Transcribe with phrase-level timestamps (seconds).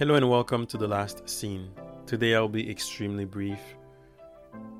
[0.00, 1.68] Hello and welcome to the last scene.
[2.06, 3.60] Today I'll be extremely brief.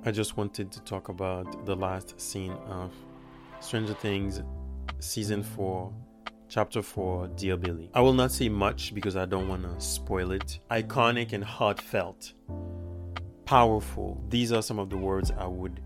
[0.06, 2.90] I just wanted to talk about the last scene of
[3.60, 4.40] Stranger Things
[4.98, 5.92] season 4,
[6.48, 7.90] chapter 4, Dear Billy.
[7.92, 10.58] I will not say much because I don't want to spoil it.
[10.70, 12.32] Iconic and heartfelt.
[13.44, 14.24] Powerful.
[14.30, 15.82] These are some of the words I would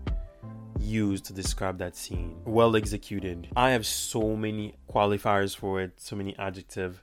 [0.79, 2.37] use to describe that scene.
[2.45, 3.49] Well executed.
[3.57, 6.99] I have so many qualifiers for it, so many adjectives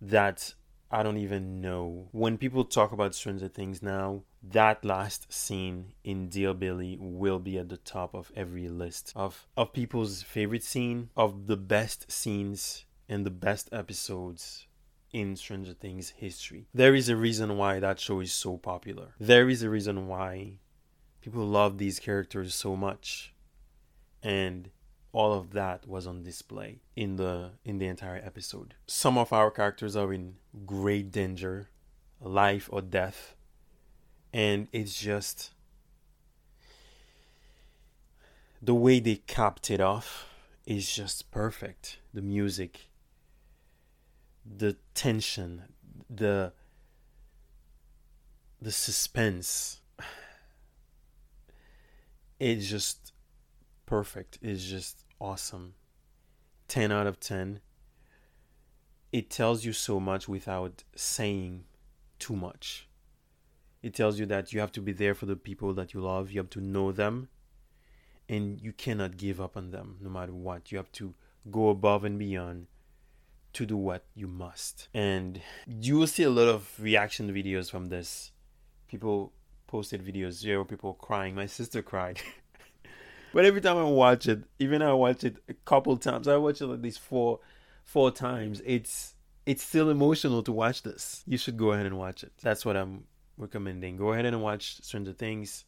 [0.00, 0.54] that
[0.92, 2.08] I don't even know.
[2.12, 7.56] When people talk about Stranger Things now, that last scene in Dear Billy will be
[7.56, 12.84] at the top of every list of, of people's favorite scene, of the best scenes
[13.08, 14.66] and the best episodes
[15.12, 16.66] in Stranger Things history.
[16.74, 19.14] There is a reason why that show is so popular.
[19.18, 20.58] There is a reason why
[21.22, 23.32] people love these characters so much.
[24.22, 24.70] And
[25.12, 28.74] all of that was on display in the in the entire episode.
[28.86, 31.68] Some of our characters are in great danger,
[32.20, 33.34] life or death,
[34.32, 35.52] and it's just
[38.62, 40.28] the way they capped it off
[40.66, 41.98] is just perfect.
[42.14, 42.88] The music,
[44.46, 45.62] the tension,
[46.08, 46.52] the
[48.60, 49.80] the suspense.
[52.40, 53.11] It's just
[53.92, 54.38] perfect.
[54.40, 55.74] is just awesome.
[56.68, 57.60] 10 out of 10.
[59.12, 61.64] It tells you so much without saying
[62.18, 62.88] too much.
[63.82, 66.30] It tells you that you have to be there for the people that you love,
[66.30, 67.28] you have to know them,
[68.30, 70.72] and you cannot give up on them no matter what.
[70.72, 71.12] You have to
[71.50, 72.68] go above and beyond
[73.52, 74.88] to do what you must.
[74.94, 78.32] And you will see a lot of reaction videos from this.
[78.88, 79.34] People
[79.66, 81.34] posted videos, were people crying.
[81.34, 82.22] My sister cried.
[83.32, 86.60] but every time I watch it, even I watch it a couple times, I watch
[86.60, 87.40] it at least four
[87.84, 88.62] four times.
[88.64, 89.14] It's
[89.46, 91.22] it's still emotional to watch this.
[91.26, 92.32] You should go ahead and watch it.
[92.42, 93.04] That's what I'm
[93.36, 93.96] recommending.
[93.96, 95.64] Go ahead and watch Stranger Things.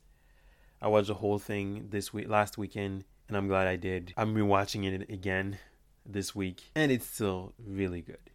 [0.80, 4.12] I watched the whole thing this week, last weekend, and I'm glad I did.
[4.16, 5.58] I'm rewatching it again
[6.04, 8.30] this week, and it's still really good.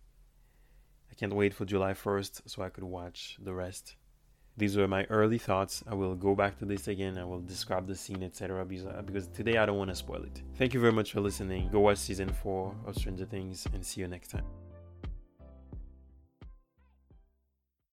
[1.12, 3.96] I can't wait for July 1st so I could watch the rest.
[4.60, 5.86] These were my early thoughts.
[5.88, 7.18] I will go back to this again.
[7.18, 8.66] I will describe the scene, etc.
[8.66, 10.42] Because, uh, because today I don't want to spoil it.
[10.58, 11.70] Thank you very much for listening.
[11.72, 14.44] Go watch season four of Stranger Things and see you next time.